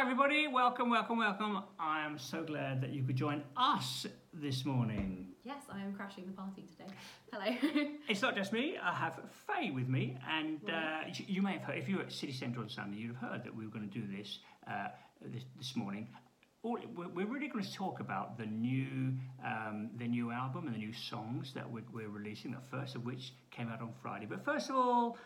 Hi, 0.00 0.04
everybody. 0.04 0.48
Welcome, 0.48 0.88
welcome, 0.88 1.18
welcome. 1.18 1.62
I 1.78 2.06
am 2.06 2.18
so 2.18 2.42
glad 2.42 2.80
that 2.80 2.88
you 2.88 3.02
could 3.02 3.16
join 3.16 3.42
us 3.54 4.06
this 4.32 4.64
morning. 4.64 5.26
Yes, 5.44 5.64
I 5.70 5.82
am 5.82 5.92
crashing 5.92 6.24
the 6.24 6.32
party 6.32 6.62
today. 6.62 6.90
Hello. 7.30 7.90
It's 8.08 8.22
not 8.22 8.34
just 8.34 8.50
me. 8.50 8.78
I 8.82 8.94
have 8.94 9.20
Faye 9.46 9.70
with 9.70 9.88
me, 9.88 10.16
and 10.26 10.58
uh, 10.70 11.00
you 11.26 11.42
may 11.42 11.52
have 11.52 11.64
heard. 11.64 11.76
If 11.76 11.86
you 11.86 11.96
were 11.96 12.04
at 12.04 12.12
City 12.12 12.32
Centre 12.32 12.60
on 12.60 12.70
Sunday, 12.70 12.96
you'd 12.96 13.14
have 13.14 13.30
heard 13.30 13.44
that 13.44 13.54
we 13.54 13.66
were 13.66 13.70
going 13.70 13.90
to 13.90 14.00
do 14.00 14.06
this 14.16 14.38
uh, 14.66 14.88
this, 15.20 15.42
this 15.58 15.76
morning. 15.76 16.08
All, 16.62 16.78
we're 16.96 17.08
we're 17.08 17.26
really 17.26 17.48
going 17.48 17.62
to 17.62 17.74
talk 17.74 18.00
about 18.00 18.38
the 18.38 18.46
new 18.46 19.12
um, 19.44 19.90
the 19.98 20.08
new 20.08 20.30
album 20.30 20.66
and 20.66 20.74
the 20.74 20.78
new 20.78 20.94
songs 20.94 21.52
that 21.52 21.70
we're, 21.70 21.84
we're 21.92 22.08
releasing. 22.08 22.52
The 22.52 22.66
first 22.70 22.94
of 22.96 23.04
which 23.04 23.34
came 23.50 23.68
out 23.68 23.82
on 23.82 23.92
Friday. 24.00 24.24
But 24.24 24.46
first 24.46 24.70
of 24.70 24.76
all, 24.76 25.18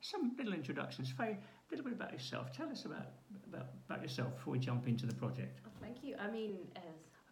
some 0.00 0.32
little 0.38 0.54
introductions. 0.54 1.12
Faye, 1.18 1.36
a 1.70 1.76
little 1.76 1.84
bit 1.84 1.94
about 1.94 2.12
yourself. 2.12 2.52
Tell 2.52 2.68
us 2.68 2.84
about 2.84 3.06
about, 3.52 3.68
about 3.88 4.02
yourself 4.02 4.34
before 4.36 4.52
we 4.52 4.58
jump 4.58 4.86
into 4.88 5.06
the 5.06 5.14
project. 5.14 5.60
Oh, 5.66 5.70
thank 5.80 6.02
you. 6.02 6.14
I 6.18 6.30
mean, 6.30 6.58
as 6.76 6.82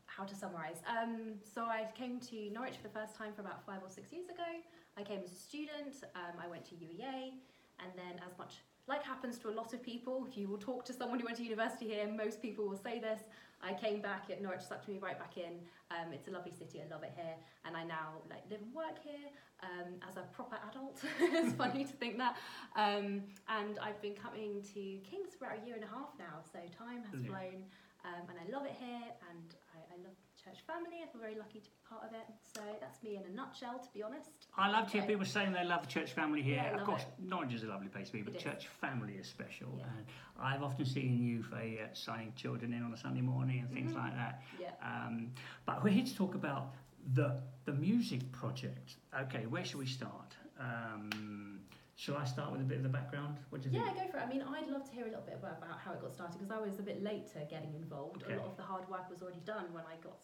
how 0.07 0.25
to 0.25 0.35
summarise. 0.35 0.83
Um, 0.89 1.35
so 1.43 1.63
I 1.63 1.87
came 1.97 2.19
to 2.21 2.51
Norwich 2.51 2.75
for 2.77 2.89
the 2.89 2.95
first 2.95 3.15
time 3.15 3.33
for 3.35 3.43
about 3.43 3.65
five 3.65 3.81
or 3.85 3.89
six 3.89 4.13
years 4.13 4.29
ago. 4.29 4.51
I 4.97 5.03
came 5.03 5.21
as 5.25 5.33
a 5.33 5.37
student. 5.37 5.95
Um, 6.17 6.35
I 6.45 6.49
went 6.49 6.65
to 6.67 6.75
UEA, 6.75 7.35
and 7.79 7.91
then 7.95 8.21
as 8.27 8.37
much 8.37 8.55
like 8.89 9.05
happens 9.05 9.39
to 9.39 9.49
a 9.49 9.55
lot 9.55 9.75
of 9.75 9.83
people, 9.83 10.27
if 10.29 10.37
you 10.37 10.49
will 10.49 10.59
talk 10.59 10.85
to 10.87 10.93
someone 10.93 11.21
who 11.21 11.27
went 11.27 11.37
to 11.37 11.45
university 11.45 11.87
here, 11.87 12.09
most 12.09 12.43
people 12.43 12.67
will 12.67 12.81
say 12.83 12.99
this. 12.99 13.21
I 13.63 13.73
came 13.75 14.01
back 14.01 14.31
at 14.31 14.41
Norwich, 14.41 14.63
sucked 14.63 14.89
me 14.89 14.99
right 15.01 15.19
back 15.19 15.37
in. 15.37 15.59
Um, 15.91 16.13
it's 16.13 16.29
a 16.29 16.31
lovely 16.31 16.53
city. 16.53 16.81
I 16.81 16.93
love 16.93 17.03
it 17.03 17.13
here, 17.17 17.35
and 17.65 17.77
I 17.77 17.85
now 17.85 18.23
like 18.31 18.43
live 18.51 18.61
and 18.63 18.73
work 18.75 19.03
here 19.03 19.29
um, 19.63 19.95
as 20.09 20.17
a 20.17 20.23
proper 20.33 20.57
adult. 20.71 21.03
it's 21.21 21.55
funny 21.55 21.85
to 21.85 21.93
think 21.93 22.19
that. 22.19 22.37
Um, 22.77 23.23
and 23.49 23.79
I've 23.83 24.01
been 24.01 24.15
coming 24.15 24.63
to 24.75 24.81
Kings 25.03 25.35
for 25.39 25.47
about 25.47 25.63
a 25.63 25.67
year 25.67 25.75
and 25.75 25.85
a 25.85 25.89
half 25.89 26.11
now, 26.19 26.41
so 26.53 26.59
time 26.77 27.03
has 27.11 27.21
Yeah. 27.21 27.31
flown. 27.31 27.65
Um, 28.05 28.23
and 28.31 28.39
I 28.39 28.47
love 28.57 28.65
it 28.65 28.77
here, 28.79 29.11
and 29.29 29.49
I, 29.75 29.79
I 29.93 29.97
love 30.07 30.15
church 30.49 30.61
family. 30.67 30.99
I 31.03 31.07
feel 31.11 31.21
very 31.21 31.35
lucky 31.37 31.61
to 31.61 31.69
be 31.71 31.77
part 31.89 32.05
of 32.05 32.13
it. 32.13 32.27
So 32.55 32.61
that's 32.81 33.03
me 33.03 33.17
in 33.17 33.23
a 33.31 33.35
nutshell, 33.35 33.79
to 33.79 33.89
be 33.93 34.03
honest. 34.03 34.31
I 34.57 34.71
love 34.71 34.87
to 34.87 34.93
hear 34.99 35.03
people 35.03 35.25
saying 35.25 35.53
they 35.53 35.65
love 35.65 35.83
the 35.83 35.89
church 35.89 36.13
family 36.13 36.43
here. 36.43 36.57
Yeah, 36.57 36.65
I 36.65 36.69
of 36.71 36.77
love 36.79 36.87
course, 36.87 37.03
Norwich 37.19 37.53
is 37.55 37.63
a 37.63 37.67
lovely 37.67 37.89
place 37.89 38.07
to 38.09 38.13
be, 38.13 38.23
but 38.23 38.35
It 38.35 38.39
is. 38.39 38.43
church 38.43 38.69
family 38.81 39.15
is 39.15 39.27
special. 39.27 39.69
Yeah. 39.79 39.85
And 39.97 40.07
I've 40.41 40.63
often 40.63 40.85
seen 40.85 41.23
you 41.23 41.43
for 41.43 41.57
uh, 41.57 41.89
signing 41.93 42.33
children 42.37 42.73
in 42.73 42.83
on 42.83 42.93
a 42.93 42.97
Sunday 42.97 43.21
morning 43.21 43.61
and 43.61 43.71
things 43.73 43.93
Mhm. 43.93 43.97
like 43.97 44.15
that. 44.15 44.43
Yeah. 44.61 44.71
Um, 44.83 45.33
but 45.67 45.83
we're 45.83 45.91
here 45.91 46.05
to 46.05 46.15
talk 46.17 46.35
about 46.35 46.75
the 47.15 47.41
the 47.65 47.73
music 47.73 48.31
project. 48.33 48.97
Okay, 49.25 49.47
where 49.47 49.65
should 49.65 49.79
we 49.79 49.87
start? 49.87 50.35
Um, 50.59 51.61
shall 51.97 52.17
I 52.17 52.25
start 52.25 52.51
with 52.53 52.61
a 52.63 52.65
bit 52.65 52.79
of 52.79 52.83
the 52.83 52.89
background? 52.89 53.39
What 53.51 53.61
do 53.63 53.69
you 53.69 53.79
Yeah, 53.79 53.93
think? 53.93 54.07
go 54.07 54.11
for 54.13 54.19
it. 54.19 54.23
I 54.23 54.29
mean, 54.29 54.43
I'd 54.43 54.69
love 54.69 54.85
to 54.89 54.93
hear 54.93 55.05
a 55.05 55.09
little 55.09 55.25
bit 55.25 55.35
about, 55.35 55.59
about 55.59 55.79
how 55.79 55.93
it 55.93 56.01
got 56.01 56.15
started 56.15 56.39
because 56.39 56.51
I 56.51 56.59
was 56.59 56.79
a 56.79 56.83
bit 56.83 57.03
late 57.03 57.27
to 57.35 57.41
getting 57.45 57.75
involved. 57.75 58.23
Okay. 58.23 58.35
A 58.35 58.39
lot 58.39 58.47
of 58.47 58.57
the 58.57 58.63
hard 58.63 58.89
work 58.89 59.11
was 59.11 59.21
already 59.23 59.41
done 59.41 59.67
when 59.73 59.85
I 59.85 59.97
got 60.03 60.17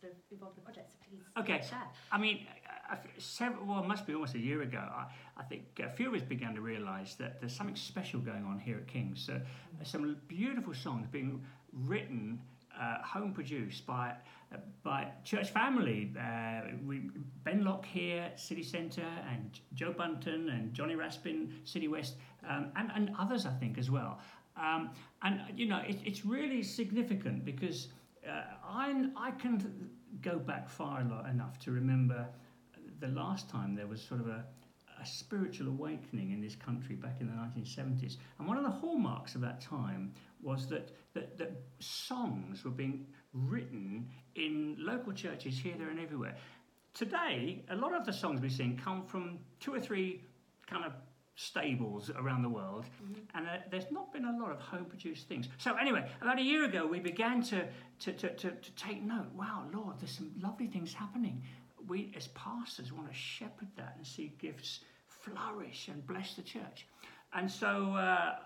sort 0.00 0.12
of 0.12 0.18
involved 0.30 0.56
in 0.58 0.62
the 0.62 0.64
project. 0.64 0.90
So 0.92 0.96
please 1.10 1.20
Okay. 1.38 1.60
share. 1.68 1.88
I 2.12 2.18
mean, 2.18 2.46
several, 3.18 3.66
well, 3.66 3.82
it 3.82 3.86
must 3.88 4.06
be 4.06 4.14
almost 4.14 4.34
a 4.34 4.38
year 4.38 4.62
ago. 4.62 4.78
I, 4.78 5.06
I 5.36 5.42
think 5.44 5.64
a 5.82 5.90
few 5.90 6.08
of 6.08 6.14
us 6.14 6.22
began 6.22 6.54
to 6.54 6.60
realise 6.60 7.14
that 7.16 7.40
there's 7.40 7.54
something 7.54 7.76
special 7.76 8.20
going 8.20 8.44
on 8.44 8.58
here 8.58 8.76
at 8.76 8.86
King's. 8.86 9.28
Uh, 9.28 9.40
some 9.84 10.16
beautiful 10.28 10.74
songs 10.74 11.06
being 11.10 11.42
written, 11.72 12.40
uh, 12.78 13.02
home 13.02 13.32
produced 13.32 13.86
by 13.86 14.14
uh, 14.52 14.56
by 14.82 15.08
church 15.24 15.50
family. 15.50 16.10
Uh, 16.18 16.60
we, 16.86 17.10
ben 17.44 17.62
Lock 17.64 17.84
here, 17.84 18.30
City 18.36 18.62
Centre, 18.62 19.12
and 19.30 19.60
Joe 19.74 19.92
Bunton 19.92 20.48
and 20.48 20.72
Johnny 20.72 20.94
Raspin, 20.94 21.52
City 21.64 21.88
West, 21.88 22.14
um, 22.48 22.68
and, 22.76 22.90
and 22.94 23.10
others, 23.18 23.44
I 23.44 23.50
think, 23.50 23.76
as 23.76 23.90
well. 23.90 24.20
Um, 24.56 24.90
and 25.22 25.40
you 25.54 25.66
know, 25.66 25.82
it, 25.86 25.98
it's 26.04 26.24
really 26.24 26.62
significant 26.62 27.44
because 27.44 27.88
uh, 28.26 28.42
I 28.64 29.08
I 29.16 29.32
can 29.32 29.90
go 30.20 30.38
back 30.38 30.68
far 30.68 31.00
enough 31.00 31.58
to 31.60 31.70
remember 31.70 32.26
the 33.00 33.08
last 33.08 33.48
time 33.48 33.74
there 33.74 33.86
was 33.86 34.02
sort 34.02 34.20
of 34.20 34.28
a, 34.28 34.44
a 35.00 35.06
spiritual 35.06 35.68
awakening 35.68 36.32
in 36.32 36.40
this 36.40 36.56
country 36.56 36.96
back 36.96 37.20
in 37.20 37.26
the 37.26 37.32
1970s. 37.32 38.16
And 38.38 38.48
one 38.48 38.56
of 38.56 38.64
the 38.64 38.70
hallmarks 38.70 39.34
of 39.34 39.40
that 39.42 39.60
time 39.60 40.12
was 40.42 40.66
that, 40.68 40.90
that, 41.14 41.38
that 41.38 41.52
songs 41.78 42.64
were 42.64 42.70
being 42.70 43.06
written 43.32 44.08
in 44.34 44.76
local 44.78 45.12
churches 45.12 45.58
here, 45.58 45.74
there, 45.78 45.90
and 45.90 46.00
everywhere. 46.00 46.34
Today, 46.94 47.62
a 47.70 47.76
lot 47.76 47.94
of 47.94 48.04
the 48.04 48.12
songs 48.12 48.40
we 48.40 48.48
sing 48.48 48.80
come 48.82 49.04
from 49.04 49.38
two 49.60 49.74
or 49.74 49.80
three 49.80 50.22
kind 50.66 50.84
of 50.84 50.92
stables 51.38 52.10
around 52.16 52.42
the 52.42 52.48
world, 52.48 52.84
Mhm. 53.00 53.14
and 53.34 53.46
uh, 53.48 53.58
there's 53.70 53.90
not 53.92 54.12
been 54.12 54.24
a 54.24 54.36
lot 54.38 54.50
of 54.50 54.58
home 54.60 54.84
produced 54.86 55.28
things. 55.28 55.48
So, 55.58 55.76
anyway, 55.76 56.10
about 56.20 56.38
a 56.38 56.42
year 56.42 56.64
ago, 56.64 56.84
we 56.84 56.98
began 56.98 57.42
to, 57.44 57.64
to, 58.00 58.12
to, 58.12 58.34
to, 58.34 58.50
to 58.50 58.70
take 58.72 59.02
note 59.02 59.30
wow, 59.34 59.68
Lord, 59.72 60.00
there's 60.00 60.10
some 60.10 60.32
lovely 60.40 60.66
things 60.66 60.92
happening. 60.92 61.40
We, 61.86 62.12
as 62.16 62.26
pastors, 62.28 62.92
want 62.92 63.06
to 63.08 63.14
shepherd 63.14 63.68
that 63.76 63.94
and 63.96 64.04
see 64.04 64.32
gifts 64.40 64.80
flourish 65.06 65.86
and 65.86 66.04
bless 66.08 66.34
the 66.34 66.42
church. 66.42 66.86
And 67.34 67.48
so 67.48 67.92
uh, 67.94 68.36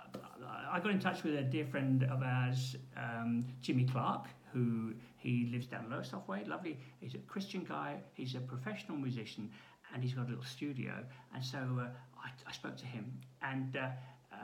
I 0.71 0.79
got 0.81 0.91
in 0.91 0.99
touch 1.01 1.23
with 1.23 1.37
a 1.37 1.43
dear 1.43 1.65
friend 1.65 2.03
of 2.05 2.23
ours, 2.23 2.77
um, 2.97 3.47
Jimmy 3.63 3.85
Clark, 3.85 4.27
who 4.53 4.93
he 5.17 5.49
lives 5.51 5.67
down 5.67 5.89
Lowestoft 5.89 6.29
Way. 6.29 6.45
Lovely. 6.47 6.79
He's 7.01 7.15
a 7.15 7.19
Christian 7.19 7.65
guy. 7.65 8.01
He's 8.13 8.35
a 8.35 8.41
professional 8.41 8.99
musician, 8.99 9.51
and 9.93 10.03
he's 10.03 10.13
got 10.15 10.27
a 10.27 10.29
little 10.29 10.45
studio. 10.45 11.05
And 11.35 11.45
so 11.45 11.59
uh, 11.59 11.87
I, 12.23 12.31
I 12.47 12.53
spoke 12.53 12.77
to 12.79 12.87
him 12.87 13.13
and 13.43 13.77
uh, 13.77 13.89
uh, 14.33 14.37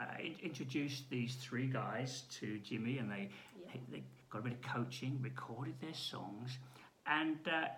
introduced 0.43 1.09
these 1.09 1.35
three 1.35 1.67
guys 1.67 2.23
to 2.39 2.59
Jimmy, 2.59 2.97
and 2.99 3.09
they, 3.11 3.29
Yeah. 3.59 3.71
they, 3.73 3.97
they 3.97 4.03
got 4.29 4.39
a 4.39 4.41
bit 4.43 4.53
of 4.53 4.61
coaching, 4.61 5.19
recorded 5.21 5.75
their 5.81 5.93
songs. 5.93 6.57
And, 7.07 7.39
uh, 7.47 7.69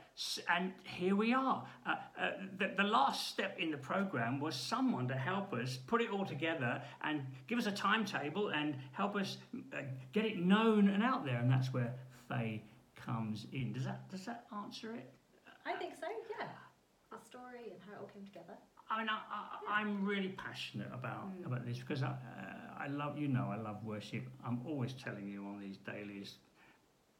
and 0.53 0.73
here 0.83 1.15
we 1.15 1.33
are. 1.33 1.65
Uh, 1.87 1.95
uh, 2.19 2.31
the, 2.57 2.73
the 2.75 2.83
last 2.83 3.29
step 3.29 3.57
in 3.57 3.71
the 3.71 3.77
program 3.77 4.41
was 4.41 4.55
someone 4.55 5.07
to 5.07 5.13
help 5.15 5.53
us 5.53 5.77
put 5.87 6.01
it 6.01 6.09
all 6.11 6.25
together 6.25 6.81
and 7.01 7.21
give 7.47 7.57
us 7.57 7.65
a 7.65 7.71
timetable 7.71 8.49
and 8.49 8.75
help 8.91 9.15
us 9.15 9.37
uh, 9.73 9.77
get 10.11 10.25
it 10.25 10.37
known 10.37 10.89
and 10.89 11.01
out 11.01 11.23
there. 11.23 11.37
And 11.37 11.49
that's 11.49 11.71
where 11.71 11.93
Faye 12.27 12.61
comes 12.97 13.45
in. 13.53 13.71
Does 13.71 13.85
that, 13.85 14.09
does 14.11 14.25
that 14.25 14.47
answer 14.65 14.93
it? 14.95 15.09
I 15.65 15.73
think 15.77 15.93
so, 15.95 16.07
yeah. 16.37 16.47
The 17.11 17.17
story 17.25 17.71
and 17.71 17.79
how 17.85 17.93
it 17.93 17.99
all 17.99 18.07
came 18.13 18.25
together. 18.25 18.53
I 18.89 18.99
mean, 18.99 19.09
I, 19.09 19.19
I, 19.31 19.81
I'm 19.81 20.05
really 20.05 20.29
passionate 20.29 20.87
about 20.93 21.27
Mm. 21.41 21.45
about 21.45 21.65
this 21.65 21.77
because 21.79 22.03
I, 22.03 22.07
uh, 22.07 22.83
I 22.83 22.87
love 22.87 23.17
you 23.17 23.27
know 23.27 23.49
I 23.51 23.57
love 23.57 23.83
worship. 23.83 24.23
I'm 24.45 24.61
always 24.65 24.93
telling 24.93 25.27
you 25.27 25.45
on 25.45 25.59
these 25.59 25.77
dailies, 25.77 26.35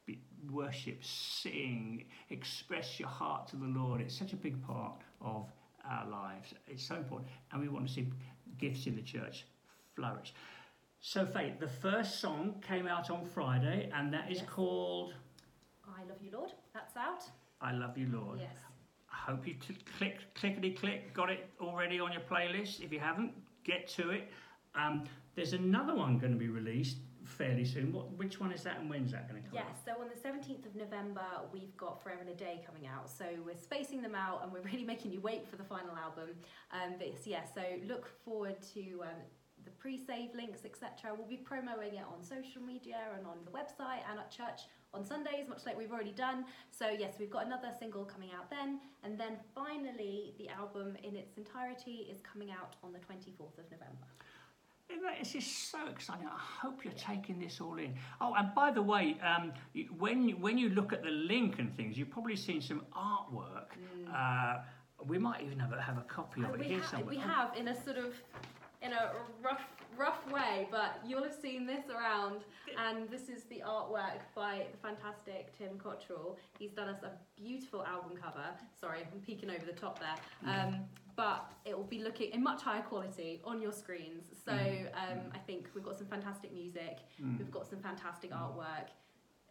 be, 0.06 0.18
worship, 0.50 1.04
sing, 1.04 2.04
express 2.30 2.98
your 2.98 3.08
heart 3.10 3.48
to 3.48 3.56
the 3.56 3.66
Lord. 3.66 4.00
It's 4.00 4.16
such 4.18 4.32
a 4.32 4.36
big 4.36 4.62
part 4.66 4.94
of 5.20 5.46
our 5.84 6.06
lives. 6.08 6.54
It's 6.66 6.82
so 6.86 6.96
important, 6.96 7.30
and 7.52 7.60
we 7.60 7.68
want 7.68 7.86
to 7.86 7.92
see 7.92 8.08
gifts 8.58 8.86
in 8.86 8.96
the 8.96 9.02
church 9.02 9.44
flourish. 9.94 10.32
So, 11.00 11.26
Faith, 11.26 11.58
the 11.60 11.68
first 11.68 12.20
song 12.20 12.62
came 12.66 12.86
out 12.86 13.10
on 13.10 13.26
Friday, 13.26 13.90
and 13.94 14.12
that 14.14 14.30
is 14.30 14.38
Yes. 14.38 14.48
called 14.48 15.14
I 15.86 16.04
love 16.04 16.22
you, 16.22 16.30
Lord. 16.32 16.52
That's 16.72 16.96
out. 16.96 17.24
"I 17.60 17.72
Love 17.72 17.98
You, 17.98 18.08
Lord." 18.08 18.40
Yes. 18.40 18.56
I 19.12 19.30
hope 19.30 19.46
you 19.46 19.54
t- 19.54 19.76
click, 19.98 20.18
clickety 20.34 20.72
click, 20.72 21.14
got 21.14 21.30
it 21.30 21.48
already 21.60 22.00
on 22.00 22.12
your 22.12 22.22
playlist. 22.22 22.80
If 22.80 22.92
you 22.92 23.00
haven't, 23.00 23.32
get 23.64 23.88
to 23.90 24.10
it. 24.10 24.30
Um, 24.74 25.04
there's 25.34 25.52
another 25.52 25.94
one 25.94 26.18
going 26.18 26.32
to 26.32 26.38
be 26.38 26.48
released 26.48 26.96
fairly 27.24 27.64
soon. 27.64 27.92
What, 27.92 28.10
which 28.12 28.40
one 28.40 28.52
is 28.52 28.62
that, 28.64 28.80
and 28.80 28.90
when's 28.90 29.12
that 29.12 29.30
going 29.30 29.42
to 29.42 29.48
come? 29.48 29.58
Yes, 29.58 29.76
so 29.84 29.92
on 30.00 30.08
the 30.08 30.28
17th 30.28 30.66
of 30.66 30.74
November, 30.74 31.24
we've 31.52 31.76
got 31.76 32.02
Forever 32.02 32.20
and 32.22 32.30
a 32.30 32.34
Day 32.34 32.62
coming 32.66 32.86
out. 32.86 33.10
So 33.10 33.24
we're 33.44 33.60
spacing 33.60 34.02
them 34.02 34.14
out 34.14 34.42
and 34.42 34.52
we're 34.52 34.62
really 34.62 34.84
making 34.84 35.12
you 35.12 35.20
wait 35.20 35.46
for 35.48 35.56
the 35.56 35.64
final 35.64 35.96
album. 35.96 36.30
Um, 36.72 36.94
but 36.98 37.12
yeah, 37.24 37.42
so 37.54 37.62
look 37.86 38.08
forward 38.24 38.56
to 38.74 39.02
um, 39.02 39.20
the 39.64 39.70
pre 39.72 40.04
save 40.04 40.34
links, 40.34 40.64
etc. 40.64 41.14
We'll 41.16 41.28
be 41.28 41.36
promoting 41.36 41.94
it 41.94 42.04
on 42.12 42.22
social 42.22 42.62
media 42.62 42.98
and 43.16 43.26
on 43.26 43.36
the 43.44 43.50
website 43.50 44.02
and 44.10 44.18
at 44.18 44.30
church 44.30 44.62
on 44.94 45.04
Sundays, 45.04 45.48
much 45.48 45.64
like 45.64 45.76
we've 45.76 45.92
already 45.92 46.12
done. 46.12 46.44
So, 46.70 46.90
yes, 46.90 47.14
we've 47.18 47.30
got 47.30 47.46
another 47.46 47.70
single 47.78 48.04
coming 48.04 48.30
out 48.36 48.50
then. 48.50 48.78
And 49.02 49.18
then 49.18 49.38
finally, 49.54 50.34
the 50.38 50.48
album 50.48 50.96
in 51.02 51.16
its 51.16 51.36
entirety 51.36 52.06
is 52.10 52.20
coming 52.20 52.50
out 52.50 52.76
on 52.84 52.92
the 52.92 52.98
24th 52.98 53.58
of 53.58 53.70
November. 53.70 54.06
This 55.18 55.32
just 55.32 55.70
so 55.70 55.86
exciting. 55.88 56.26
I 56.26 56.38
hope 56.38 56.84
you're 56.84 56.92
taking 56.94 57.40
this 57.40 57.62
all 57.62 57.78
in. 57.78 57.94
Oh, 58.20 58.34
and 58.34 58.54
by 58.54 58.70
the 58.70 58.82
way, 58.82 59.16
um, 59.22 59.52
when 59.98 60.28
you, 60.28 60.36
when 60.36 60.58
you 60.58 60.68
look 60.68 60.92
at 60.92 61.02
the 61.02 61.10
link 61.10 61.58
and 61.58 61.74
things, 61.74 61.96
you've 61.96 62.10
probably 62.10 62.36
seen 62.36 62.60
some 62.60 62.82
artwork. 62.94 63.68
Uh, 64.14 64.58
we 65.06 65.16
might 65.16 65.42
even 65.42 65.58
have 65.58 65.72
a, 65.72 65.80
have 65.80 65.96
a 65.96 66.02
copy 66.02 66.44
of 66.44 66.60
it 66.60 66.66
here 66.66 66.82
somewhere. 66.82 67.08
we 67.08 67.16
have 67.16 67.56
in 67.56 67.68
a 67.68 67.84
sort 67.84 67.96
of 67.96 68.14
in 68.82 68.92
a 68.92 69.12
rough, 69.42 69.62
rough 69.96 70.26
way, 70.30 70.66
but 70.70 71.00
you'll 71.06 71.22
have 71.22 71.34
seen 71.34 71.66
this 71.66 71.84
around. 71.88 72.42
And 72.88 73.08
this 73.08 73.28
is 73.28 73.44
the 73.44 73.62
artwork 73.66 74.20
by 74.34 74.66
the 74.72 74.78
fantastic 74.78 75.56
Tim 75.56 75.78
Cottrell. 75.78 76.36
He's 76.58 76.72
done 76.72 76.88
us 76.88 77.02
a 77.02 77.12
beautiful 77.40 77.84
album 77.84 78.12
cover. 78.20 78.46
Sorry, 78.80 79.00
I'm 79.12 79.20
peeking 79.20 79.50
over 79.50 79.64
the 79.64 79.72
top 79.72 79.98
there. 80.00 80.52
Um, 80.52 80.80
but 81.14 81.52
it 81.64 81.76
will 81.76 81.84
be 81.84 82.02
looking 82.02 82.30
in 82.32 82.42
much 82.42 82.62
higher 82.62 82.82
quality 82.82 83.40
on 83.44 83.60
your 83.60 83.72
screens. 83.72 84.24
So 84.44 84.52
um, 84.52 85.20
I 85.34 85.38
think 85.46 85.68
we've 85.74 85.84
got 85.84 85.98
some 85.98 86.06
fantastic 86.06 86.52
music. 86.52 86.98
Mm. 87.22 87.38
We've 87.38 87.50
got 87.50 87.68
some 87.68 87.80
fantastic 87.80 88.32
artwork. 88.32 88.88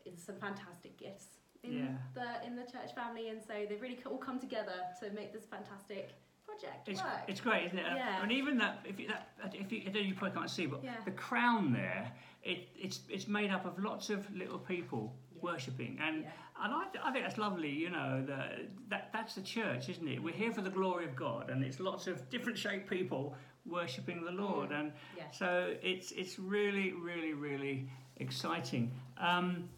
It's 0.05 0.23
some 0.23 0.35
fantastic 0.37 0.97
gifts 0.97 1.27
in 1.63 1.73
Yeah. 1.73 1.87
the 2.15 2.47
in 2.47 2.55
the 2.55 2.63
church 2.63 2.95
family, 2.95 3.29
and 3.29 3.39
so 3.39 3.53
they've 3.69 3.79
really 3.79 3.99
all 4.07 4.17
come 4.17 4.39
together 4.39 4.73
to 4.99 5.11
make 5.11 5.31
this 5.31 5.45
fantastic 5.45 6.09
project 6.51 6.87
It's, 6.87 7.01
work. 7.01 7.11
it's 7.27 7.41
great, 7.41 7.67
isn't 7.67 7.77
it? 7.79 7.85
Yeah. 7.95 8.21
And 8.21 8.31
even 8.31 8.57
that, 8.57 8.79
if 8.85 8.99
you, 8.99 9.07
that, 9.07 9.53
if 9.53 9.71
you, 9.71 9.83
I 9.87 9.91
know 9.91 9.99
you 9.99 10.13
probably 10.13 10.37
can't 10.37 10.49
see, 10.49 10.65
but 10.65 10.83
Yeah. 10.83 10.95
the 11.05 11.11
crown 11.11 11.71
there, 11.73 12.11
it, 12.43 12.69
it's 12.75 13.01
it's 13.09 13.27
made 13.27 13.51
up 13.51 13.65
of 13.65 13.77
lots 13.79 14.09
of 14.09 14.19
little 14.35 14.59
people 14.59 15.13
Yeah. 15.35 15.41
worshipping, 15.51 15.97
and 16.01 16.23
Yeah. 16.23 16.29
and 16.63 16.73
I, 16.73 16.83
I 17.03 17.11
think 17.11 17.25
that's 17.25 17.37
lovely. 17.37 17.69
You 17.69 17.89
know, 17.89 18.23
the, 18.25 18.67
that 18.89 19.09
that's 19.13 19.35
the 19.35 19.41
church, 19.41 19.89
isn't 19.89 20.07
it? 20.07 20.21
We're 20.21 20.33
here 20.33 20.51
for 20.51 20.61
the 20.61 20.69
glory 20.69 21.05
of 21.05 21.15
God, 21.15 21.49
and 21.49 21.63
it's 21.63 21.79
lots 21.79 22.07
of 22.07 22.29
different 22.29 22.57
shaped 22.57 22.89
people 22.89 23.35
worshipping 23.65 24.23
the 24.25 24.31
Lord, 24.31 24.71
and 24.71 24.91
so 25.31 25.73
it's 25.83 26.11
it's 26.11 26.39
really 26.39 26.93
really 26.93 27.33
really 27.33 27.87
exciting. 28.17 28.91
Um, 29.17 29.69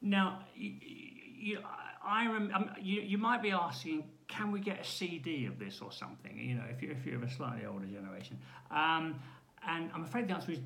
now, 0.00 0.40
you, 0.56 0.72
you, 1.48 1.58
I 2.04 2.26
rem, 2.26 2.50
um, 2.54 2.70
you 2.80 3.00
you 3.00 3.18
might 3.18 3.42
be 3.42 3.50
asking, 3.50 4.04
can 4.28 4.50
we 4.50 4.60
get 4.60 4.80
a 4.80 4.84
CD 4.84 5.46
of 5.46 5.58
this 5.58 5.80
or 5.80 5.92
something? 5.92 6.36
You 6.38 6.56
know, 6.56 6.64
if 6.70 6.82
you 6.82 6.90
if 6.90 7.04
you're 7.06 7.16
of 7.16 7.22
a 7.22 7.30
slightly 7.30 7.66
older 7.66 7.86
generation, 7.86 8.38
um, 8.70 9.20
and 9.66 9.90
I'm 9.94 10.02
afraid 10.04 10.28
the 10.28 10.34
answer 10.34 10.52
is, 10.52 10.58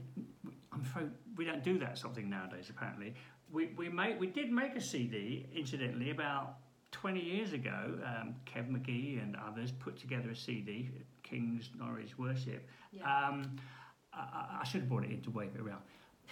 I'm 0.72 0.80
afraid 0.80 1.10
we 1.36 1.44
don't 1.44 1.62
do 1.62 1.78
that 1.80 1.98
sort 1.98 2.12
of 2.12 2.16
thing 2.16 2.30
nowadays. 2.30 2.70
Apparently, 2.70 3.14
we 3.52 3.66
we 3.76 3.88
make 3.88 4.18
we 4.18 4.28
did 4.28 4.50
make 4.50 4.74
a 4.76 4.80
CD, 4.80 5.46
incidentally, 5.54 6.10
about 6.10 6.56
20 6.92 7.20
years 7.20 7.52
ago. 7.52 7.98
Um, 8.04 8.36
Kev 8.46 8.70
McGee 8.70 9.22
and 9.22 9.36
others 9.36 9.72
put 9.72 9.98
together 9.98 10.30
a 10.30 10.36
CD, 10.36 10.90
King's 11.22 11.70
Norwich 11.78 12.16
Worship. 12.18 12.66
Yeah. 12.92 13.02
Um, 13.28 13.56
I, 14.14 14.20
I- 14.20 14.58
I 14.60 14.64
should 14.64 14.80
have 14.82 14.88
brought 14.88 15.04
it 15.04 15.10
in 15.10 15.20
to 15.22 15.30
wave 15.30 15.50
it 15.54 15.60
around. 15.60 15.82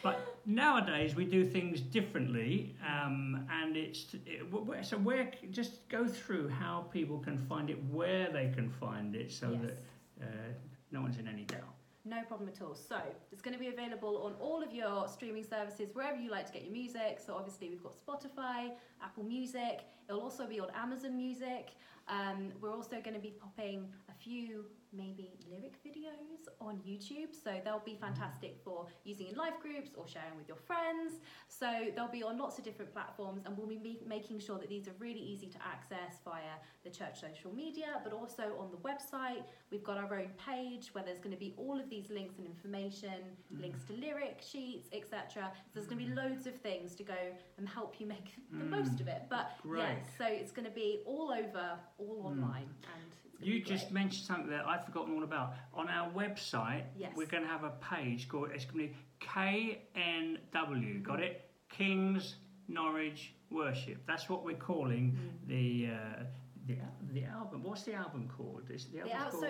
But 0.02 0.38
nowadays 0.44 1.14
we 1.14 1.24
do 1.24 1.44
things 1.44 1.80
differently, 1.80 2.76
um, 2.86 3.46
and 3.50 3.76
it's 3.76 4.14
it, 4.26 4.42
so 4.82 4.98
where 4.98 5.30
just 5.50 5.88
go 5.88 6.06
through 6.06 6.48
how 6.48 6.86
people 6.92 7.18
can 7.18 7.38
find 7.38 7.70
it, 7.70 7.78
where 7.90 8.30
they 8.30 8.52
can 8.54 8.70
find 8.70 9.14
it, 9.14 9.32
so 9.32 9.50
yes. 9.50 9.60
that 9.62 9.78
uh, 10.22 10.26
no 10.92 11.00
one's 11.00 11.18
in 11.18 11.26
any 11.26 11.44
doubt. 11.44 11.74
No 12.06 12.22
problem 12.24 12.50
at 12.50 12.60
all. 12.60 12.74
So 12.74 13.00
it's 13.32 13.40
going 13.40 13.54
to 13.54 13.60
be 13.60 13.68
available 13.68 14.22
on 14.24 14.34
all 14.38 14.62
of 14.62 14.74
your 14.74 15.08
streaming 15.08 15.44
services, 15.44 15.88
wherever 15.94 16.18
you 16.18 16.30
like 16.30 16.46
to 16.46 16.52
get 16.52 16.64
your 16.64 16.72
music. 16.72 17.18
So 17.24 17.34
obviously 17.34 17.70
we've 17.70 17.82
got 17.82 17.94
Spotify, 17.94 18.72
Apple 19.02 19.24
Music. 19.24 19.80
It'll 20.06 20.20
also 20.20 20.46
be 20.46 20.60
on 20.60 20.68
Amazon 20.74 21.16
Music. 21.16 21.70
Um, 22.08 22.52
we're 22.60 22.74
also 22.74 23.00
going 23.00 23.14
to 23.14 23.20
be 23.20 23.30
popping 23.30 23.88
a 24.10 24.12
few 24.22 24.66
maybe 24.96 25.38
lyric 25.50 25.82
videos 25.84 26.48
on 26.60 26.76
YouTube. 26.86 27.34
So 27.34 27.60
they'll 27.64 27.82
be 27.84 27.96
fantastic 28.00 28.58
for 28.64 28.86
using 29.04 29.28
in 29.28 29.36
live 29.36 29.58
groups 29.60 29.90
or 29.96 30.06
sharing 30.06 30.36
with 30.36 30.48
your 30.48 30.56
friends. 30.56 31.14
So 31.48 31.66
they'll 31.94 32.08
be 32.08 32.22
on 32.22 32.38
lots 32.38 32.58
of 32.58 32.64
different 32.64 32.92
platforms, 32.92 33.42
and 33.46 33.56
we'll 33.56 33.66
be 33.66 33.98
making 34.06 34.38
sure 34.40 34.58
that 34.58 34.68
these 34.68 34.86
are 34.88 34.94
really 34.98 35.20
easy 35.20 35.46
to 35.48 35.58
access 35.66 36.18
via 36.24 36.54
the 36.84 36.90
church 36.90 37.20
social 37.20 37.52
media, 37.52 38.00
but 38.04 38.12
also 38.12 38.54
on 38.58 38.70
the 38.70 38.78
website. 38.78 39.42
We've 39.70 39.84
got 39.84 39.96
our 39.98 40.14
own 40.14 40.30
page 40.38 40.90
where 40.94 41.04
there's 41.04 41.20
going 41.20 41.34
to 41.34 41.40
be 41.40 41.54
all 41.56 41.78
of 41.78 41.88
these 41.90 42.10
links 42.10 42.36
and 42.38 42.46
information, 42.46 43.36
links 43.60 43.80
to 43.88 43.94
lyric 43.94 44.40
sheets, 44.46 44.88
etc. 44.92 45.50
So 45.54 45.70
there's 45.74 45.86
going 45.86 46.00
to 46.00 46.06
be 46.06 46.12
loads 46.14 46.46
of 46.46 46.54
things 46.56 46.94
to 46.96 47.02
go 47.02 47.14
and 47.58 47.68
help 47.68 48.00
you 48.00 48.06
make 48.06 48.34
the 48.52 48.64
Mm. 48.64 48.70
most 48.70 49.00
of 49.00 49.08
it. 49.08 49.22
But 49.28 49.50
Great. 49.62 49.80
yes, 49.80 49.98
so 50.18 50.24
it's 50.26 50.52
going 50.52 50.66
to 50.66 50.74
be 50.74 51.00
all 51.06 51.32
over, 51.32 51.78
all 51.98 52.22
Mm. 52.22 52.26
online, 52.26 52.68
and 52.94 53.12
You 53.44 53.60
just 53.60 53.84
great. 53.86 53.92
mentioned 53.94 54.26
something 54.26 54.50
that 54.50 54.66
I've 54.66 54.84
forgotten 54.84 55.14
all 55.14 55.22
about. 55.24 55.54
On 55.74 55.88
our 55.88 56.10
website, 56.12 56.84
Yes. 56.96 57.12
we're 57.16 57.26
going 57.26 57.42
to 57.42 57.48
have 57.48 57.64
a 57.64 57.70
page 57.80 58.28
called 58.28 58.50
it's 58.52 58.64
going 58.64 58.88
to 58.88 58.94
be 58.94 58.96
KNW. 59.20 61.02
Got 61.02 61.20
it? 61.20 61.50
King's 61.68 62.36
Norwich 62.68 63.34
Worship. 63.50 63.98
That's 64.06 64.28
what 64.28 64.44
we're 64.44 64.56
calling 64.56 65.12
Mm. 65.12 65.48
the 65.48 65.88
uh, 65.94 66.22
the 66.66 66.78
the 67.12 67.24
album. 67.26 67.62
What's 67.62 67.82
the 67.84 67.94
album 67.94 68.28
called? 68.34 68.62
Is 68.70 68.86
the 68.86 69.00
The 69.02 69.12
album 69.12 69.16
al- 69.22 69.30
called? 69.30 69.42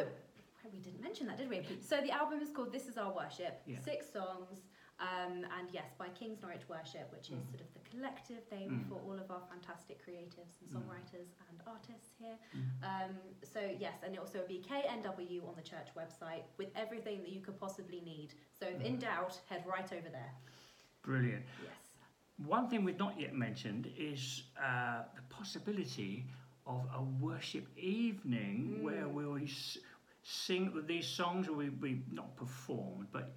so 0.63 0.69
we 0.73 0.79
didn't 0.81 1.01
mention 1.03 1.27
that, 1.29 1.37
did 1.39 1.49
we? 1.49 1.61
So 1.81 2.01
the 2.01 2.11
album 2.11 2.41
is 2.41 2.51
called 2.51 2.73
"This 2.73 2.87
Is 2.89 2.97
Our 2.99 3.15
Worship." 3.15 3.63
Yeah. 3.67 3.79
Six 3.81 4.11
songs, 4.13 4.63
um, 5.01 5.45
and 5.59 5.69
yes, 5.73 5.93
by 5.99 6.09
King's 6.11 6.41
Norwich 6.43 6.69
Worship, 6.69 7.11
which 7.13 7.31
is 7.31 7.39
Mm. 7.43 7.49
sort 7.51 7.61
of 7.63 7.75
the 7.75 7.81
collective 7.91 8.43
name 8.53 8.71
Mm. 8.71 8.89
for 8.89 9.01
all 9.03 9.19
of 9.19 9.31
our 9.31 9.43
fantastic 9.49 9.99
creatives 10.05 10.61
and 10.61 10.71
Mm. 10.71 10.75
songwriters 10.77 11.29
and 11.51 11.61
artists 11.67 12.15
here. 12.19 12.39
Mm. 12.55 12.83
Um, 13.11 13.17
so 13.43 13.61
yes, 13.61 14.03
and 14.05 14.15
it 14.15 14.19
also 14.19 14.41
will 14.41 14.49
be 14.49 14.61
KNW 14.61 15.47
on 15.49 15.55
the 15.57 15.63
church 15.63 15.89
website 15.97 16.45
with 16.59 16.71
everything 16.77 17.21
that 17.23 17.31
you 17.31 17.41
could 17.41 17.59
possibly 17.59 18.01
need. 18.03 18.35
So 18.53 18.67
if 18.67 18.81
in 18.81 18.97
Mm. 18.97 19.01
doubt, 19.01 19.41
head 19.49 19.67
right 19.67 19.93
over 19.93 20.09
there. 20.09 20.33
Brilliant. 21.03 21.45
Yes. 21.63 21.73
One 22.47 22.69
thing 22.69 22.85
we've 22.85 22.99
not 22.99 23.19
yet 23.19 23.35
mentioned 23.35 23.87
is 23.97 24.45
uh, 24.59 25.05
the 25.15 25.23
possibility 25.23 26.25
of 26.67 26.89
a 26.95 27.03
worship 27.03 27.67
evening 27.77 28.79
Mm. 28.79 28.83
where 28.83 29.09
we'll 29.09 29.39
s- 29.43 29.79
sing 30.23 30.87
these 30.87 31.07
songs, 31.07 31.49
or 31.49 31.53
we, 31.55 31.69
we 31.69 32.03
not 32.11 32.35
performed, 32.37 33.09
but 33.13 33.35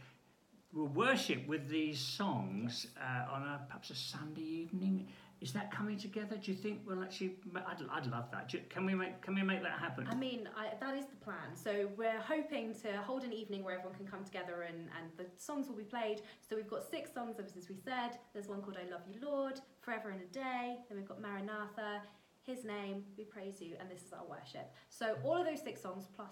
we'll 0.73 0.87
worship 0.87 1.47
with 1.47 1.67
these 1.69 1.99
songs 1.99 2.87
uh, 3.01 3.33
on 3.33 3.41
a 3.43 3.61
perhaps 3.67 3.89
a 3.89 3.95
Sunday 3.95 4.41
evening. 4.41 5.07
Is 5.39 5.51
that 5.53 5.71
coming 5.71 5.99
together? 5.99 6.35
Do 6.35 6.51
you 6.51 6.57
think 6.57 6.81
we'll 6.87 7.03
actually? 7.03 7.35
I'd, 7.55 7.77
I'd 7.91 8.07
love 8.07 8.25
that. 8.31 8.51
You- 8.53 8.61
Can 8.69 8.85
we 8.87 8.95
make 8.95 9.21
Can 9.21 9.35
we 9.35 9.43
make 9.43 9.61
that 9.61 9.77
happen? 9.79 10.07
I 10.09 10.15
mean, 10.15 10.49
I, 10.57 10.69
that 10.79 10.95
is 10.97 11.05
the 11.05 11.15
plan. 11.17 11.55
So 11.55 11.89
we're 11.95 12.19
hoping 12.19 12.73
to 12.81 12.97
hold 13.03 13.23
an 13.23 13.31
evening 13.31 13.63
where 13.63 13.75
everyone 13.75 13.95
can 13.95 14.07
come 14.07 14.23
together 14.23 14.63
and, 14.67 14.77
and 14.97 15.11
the 15.15 15.25
songs 15.37 15.67
will 15.67 15.75
be 15.75 15.83
played. 15.83 16.21
So 16.47 16.55
we've 16.55 16.67
got 16.69 16.89
six 16.89 17.13
songs, 17.13 17.35
as 17.39 17.53
we 17.69 17.75
said. 17.85 18.17
There's 18.33 18.47
one 18.47 18.61
called 18.63 18.77
I 18.83 18.89
Love 18.89 19.01
You, 19.07 19.19
Lord, 19.23 19.59
Forever 19.81 20.09
and 20.09 20.21
a 20.21 20.25
Day. 20.33 20.77
Then 20.89 20.97
we've 20.97 21.07
got 21.07 21.21
Maranatha, 21.21 22.01
His 22.41 22.65
Name, 22.65 23.03
We 23.15 23.23
Praise 23.23 23.61
You, 23.61 23.75
and 23.79 23.91
This 23.91 24.01
Is 24.01 24.13
Our 24.13 24.25
Worship. 24.27 24.73
So 24.89 25.17
all 25.23 25.35
of 25.37 25.45
those 25.45 25.61
six 25.61 25.83
songs, 25.83 26.05
plus, 26.15 26.31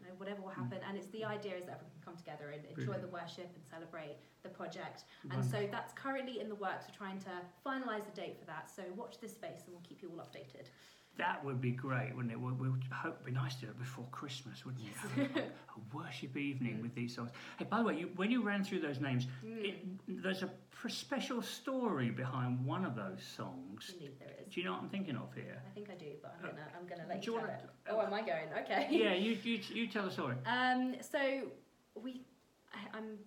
Don't 0.00 0.08
know, 0.08 0.14
whatever 0.18 0.40
will 0.40 0.48
happen. 0.48 0.78
Mm. 0.78 0.88
And 0.88 0.98
it's 0.98 1.08
the 1.08 1.24
idea 1.24 1.56
is 1.56 1.64
that 1.66 1.76
everyone 1.76 1.92
can 1.92 2.04
come 2.04 2.16
together 2.16 2.50
and 2.50 2.64
enjoy 2.64 2.96
Brilliant. 2.96 3.02
the 3.02 3.12
worship 3.12 3.48
and 3.54 3.62
celebrate 3.68 4.16
the 4.42 4.48
project. 4.48 5.04
And 5.30 5.44
so 5.44 5.68
that's 5.70 5.92
currently 5.92 6.40
in 6.40 6.48
the 6.48 6.54
works. 6.54 6.86
We're 6.88 6.96
trying 6.96 7.20
to 7.20 7.34
finalise 7.64 8.04
the 8.08 8.16
date 8.16 8.38
for 8.38 8.46
that. 8.46 8.70
So 8.74 8.82
watch 8.96 9.20
this 9.20 9.32
space 9.32 9.60
and 9.66 9.74
we'll 9.76 9.84
keep 9.86 10.00
you 10.00 10.08
all 10.08 10.24
updated. 10.24 10.72
That 11.18 11.44
would 11.44 11.60
be 11.60 11.72
great, 11.72 12.14
wouldn't 12.14 12.32
it? 12.32 12.40
We 12.40 12.52
we 12.52 12.70
would 12.70 12.84
hope 12.90 13.14
it'd 13.16 13.26
be 13.26 13.32
nice 13.32 13.54
to 13.56 13.62
do 13.62 13.66
it 13.68 13.78
before 13.78 14.06
Christmas, 14.10 14.64
wouldn't 14.64 14.84
it? 15.34 15.52
A, 15.76 15.96
worship 15.96 16.36
evening 16.36 16.80
with 16.80 16.94
these 16.94 17.14
songs. 17.14 17.30
Hey, 17.58 17.66
by 17.68 17.78
the 17.78 17.84
way, 17.84 17.96
you, 17.98 18.10
when 18.16 18.30
you 18.30 18.42
ran 18.42 18.64
through 18.64 18.80
those 18.80 19.00
names, 19.00 19.26
Mm. 19.44 19.64
it, 19.64 20.22
there's 20.22 20.42
a 20.42 20.50
special 20.88 21.42
story 21.42 22.10
behind 22.10 22.64
one 22.64 22.84
of 22.86 22.94
those 22.96 23.22
songs. 23.36 23.90
Indeed, 23.92 24.12
there 24.18 24.34
is. 24.46 24.54
Do 24.54 24.60
you 24.60 24.66
know 24.66 24.72
what 24.72 24.82
I'm 24.82 24.88
thinking 24.88 25.16
of 25.16 25.34
here? 25.34 25.60
I 25.70 25.74
think 25.74 25.90
I 25.90 25.94
do, 25.94 26.06
but 26.22 26.34
I'm 26.42 26.50
gonna 26.50 26.66
I'm 26.80 26.86
gonna 26.88 27.04
let 27.08 27.20
Do 27.20 27.26
you 27.26 27.32
you 27.34 27.40
tell 27.40 27.48
wanna- 27.48 27.62
it. 27.64 27.90
Oh, 27.90 28.00
am 28.00 28.14
I 28.14 28.20
going? 28.22 28.48
Okay. 28.64 28.86
Yeah, 28.90 29.12
you, 29.14 29.36
you, 29.42 29.60
you 29.74 29.86
tell 29.88 30.04
the 30.06 30.10
story. 30.12 30.36
Um. 30.46 30.94
So 31.02 31.18
we, 32.02 32.22
I, 32.72 32.96
I'm. 32.96 33.18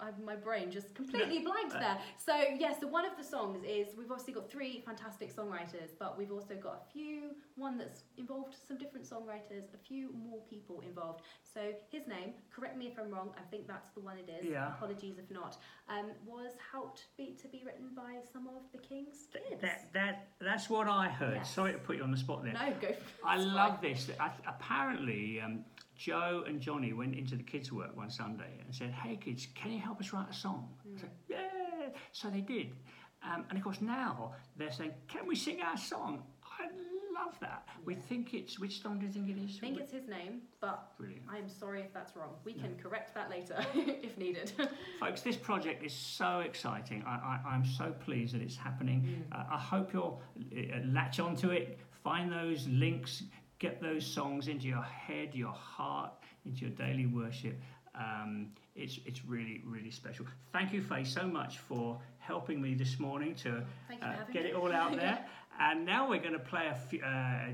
I, 0.00 0.10
my 0.24 0.36
brain 0.36 0.70
just 0.70 0.94
completely 0.94 1.40
blanked 1.40 1.74
Uh, 1.74 1.80
there. 1.80 1.98
So 2.16 2.34
yes, 2.58 2.76
so 2.80 2.86
one 2.86 3.04
of 3.04 3.16
the 3.16 3.24
songs 3.24 3.64
is 3.64 3.88
we've 3.96 4.10
obviously 4.10 4.34
got 4.34 4.50
three 4.50 4.80
fantastic 4.86 5.34
songwriters, 5.34 5.90
but 5.98 6.16
we've 6.16 6.30
also 6.30 6.54
got 6.54 6.84
a 6.86 6.92
few 6.92 7.34
one 7.56 7.76
that's 7.78 8.02
involved 8.16 8.54
some 8.66 8.78
different 8.78 9.04
songwriters, 9.08 9.74
a 9.74 9.78
few 9.78 10.10
more 10.12 10.40
people 10.48 10.80
involved. 10.86 11.22
So 11.42 11.72
his 11.90 12.06
name, 12.06 12.34
correct 12.54 12.76
me 12.76 12.86
if 12.86 12.98
I'm 12.98 13.10
wrong, 13.10 13.30
I 13.36 13.42
think 13.50 13.66
that's 13.66 13.90
the 13.94 14.00
one 14.00 14.16
it 14.18 14.30
is. 14.40 14.46
Yeah. 14.48 14.68
Apologies 14.68 15.18
if 15.18 15.30
not. 15.30 15.56
Um, 15.88 16.06
was 16.26 16.52
helped 16.72 17.06
be 17.16 17.36
to 17.42 17.48
be 17.48 17.62
written 17.66 17.88
by 17.96 18.18
some 18.32 18.46
of 18.46 18.62
the 18.72 18.78
King's 18.78 19.26
kids. 19.32 19.60
That, 19.62 19.88
that, 19.94 20.28
that's 20.40 20.70
what 20.70 20.86
I 20.86 21.08
heard. 21.08 21.36
Yes. 21.36 21.52
Sorry 21.54 21.72
to 21.72 21.78
put 21.78 21.96
you 21.96 22.04
on 22.04 22.10
the 22.12 22.16
spot 22.16 22.44
there. 22.44 22.52
no, 22.52 22.72
go. 22.80 22.94
I 23.24 23.36
love 23.38 23.80
this. 23.80 24.10
I, 24.20 24.30
apparently, 24.46 25.40
um, 25.40 25.64
Joe 25.98 26.44
and 26.46 26.60
Johnny 26.60 26.92
went 26.92 27.16
into 27.16 27.34
the 27.36 27.42
kids' 27.42 27.72
work 27.72 27.94
one 27.96 28.08
Sunday 28.08 28.60
and 28.64 28.74
said, 28.74 28.90
"Hey 28.92 29.16
kids, 29.16 29.48
can 29.54 29.72
you 29.72 29.80
help 29.80 30.00
us 30.00 30.12
write 30.12 30.30
a 30.30 30.32
song?" 30.32 30.68
I 30.96 31.00
said, 31.00 31.10
"Yeah." 31.28 31.88
So 32.12 32.30
they 32.30 32.40
did, 32.40 32.76
um, 33.22 33.44
and 33.50 33.58
of 33.58 33.64
course 33.64 33.80
now 33.80 34.34
they're 34.56 34.72
saying, 34.72 34.92
"Can 35.08 35.26
we 35.26 35.34
sing 35.34 35.60
our 35.60 35.76
song?" 35.76 36.22
I 36.60 36.68
love 37.14 37.38
that. 37.40 37.68
We 37.84 37.94
think 37.94 38.34
it's 38.34 38.58
which 38.58 38.80
song 38.80 38.98
do 38.98 39.06
you 39.06 39.12
think 39.12 39.28
it 39.28 39.38
is? 39.38 39.56
I 39.56 39.60
think 39.60 39.80
it's 39.80 39.92
his 39.92 40.06
name, 40.08 40.42
but 40.60 40.96
brilliant, 40.98 41.22
I 41.30 41.38
am 41.38 41.48
sorry 41.48 41.80
if 41.80 41.92
that's 41.92 42.14
wrong. 42.16 42.34
We 42.44 42.52
can 42.52 42.76
correct 42.76 43.14
that 43.14 43.28
later 43.30 43.64
if 43.74 44.16
needed. 44.18 44.52
folks. 45.00 45.22
This 45.22 45.36
project 45.36 45.84
is 45.84 45.92
so 45.92 46.40
exciting. 46.40 47.02
I, 47.06 47.10
I, 47.44 47.50
I'm 47.50 47.64
so 47.64 47.92
pleased 48.04 48.34
that 48.34 48.42
it's 48.42 48.56
happening. 48.56 49.24
Uh, 49.32 49.44
I 49.52 49.58
hope 49.58 49.92
you'll 49.92 50.20
uh, 50.56 50.78
latch 50.86 51.18
onto 51.20 51.50
it, 51.50 51.78
find 52.04 52.30
those 52.32 52.66
links, 52.68 53.24
get 53.58 53.80
those 53.80 54.06
songs 54.06 54.48
into 54.48 54.66
your 54.66 54.82
head, 54.82 55.34
your 55.34 55.52
heart, 55.52 56.12
into 56.44 56.62
your 56.62 56.70
daily 56.70 57.06
worship. 57.06 57.60
Um, 57.94 58.48
it's, 58.76 59.00
it's 59.06 59.24
really, 59.24 59.62
really 59.64 59.90
special. 59.90 60.26
Thank 60.52 60.72
you, 60.72 60.82
Faye, 60.82 61.04
so 61.04 61.26
much 61.26 61.58
for 61.58 61.98
helping 62.18 62.62
me 62.62 62.74
this 62.74 63.00
morning 63.00 63.34
to 63.36 63.64
uh, 64.02 64.14
get 64.32 64.46
it 64.46 64.54
all 64.54 64.72
out 64.72 64.94
there. 64.94 65.24
and 65.60 65.84
now 65.84 66.08
we're 66.08 66.20
going 66.20 66.32
to 66.32 66.38
play 66.38 66.68
a 66.70 66.74
few, 66.74 67.02
uh, 67.02 67.46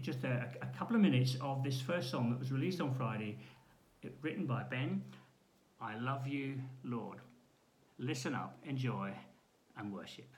just 0.00 0.24
a, 0.24 0.48
a, 0.62 0.78
couple 0.78 0.96
of 0.96 1.02
minutes 1.02 1.36
of 1.42 1.62
this 1.62 1.80
first 1.80 2.10
song 2.10 2.30
that 2.30 2.38
was 2.38 2.50
released 2.50 2.80
on 2.80 2.94
Friday, 2.94 3.38
written 4.22 4.46
by 4.46 4.62
Ben. 4.62 5.02
I 5.80 5.98
love 5.98 6.26
you, 6.26 6.54
Lord. 6.84 7.18
Listen 7.98 8.34
up, 8.34 8.56
enjoy, 8.64 9.12
and 9.76 9.92
worship. 9.92 10.28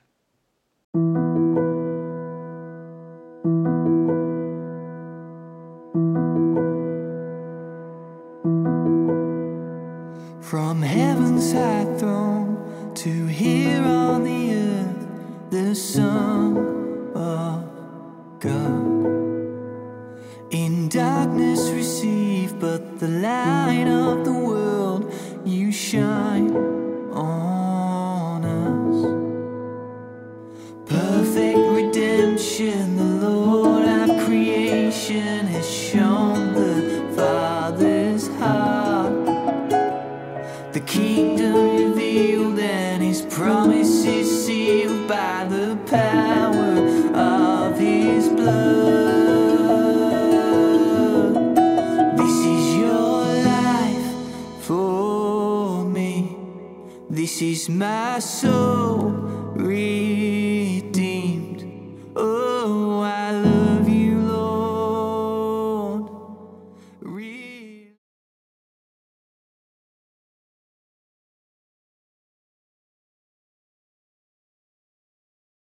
High 11.51 11.85
throne 11.97 12.93
to 12.95 13.25
hear 13.25 13.83
on 13.83 14.23
the 14.23 14.53
earth, 14.53 15.07
the 15.51 15.75
Son 15.75 16.57
of 17.13 17.65
God. 18.39 19.03
In 20.51 20.87
darkness 20.89 21.69
receive, 21.71 22.59
but 22.59 22.99
the 22.99 23.07
light 23.07 23.87
of 23.87 24.23
the 24.23 24.31
world 24.31 25.11
you 25.43 25.71
shine 25.71 26.32
for 54.93 55.83
me. 55.85 56.37
This 57.09 57.41
is 57.41 57.69
my 57.69 58.19
soul. 58.19 59.11
Real. 59.69 60.62